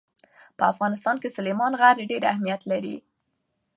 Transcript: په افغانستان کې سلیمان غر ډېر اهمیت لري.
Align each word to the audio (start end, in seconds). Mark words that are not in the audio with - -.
په 0.57 0.63
افغانستان 0.73 1.15
کې 1.21 1.33
سلیمان 1.37 1.73
غر 1.79 1.95
ډېر 2.11 2.23
اهمیت 2.31 2.61
لري. 2.71 2.95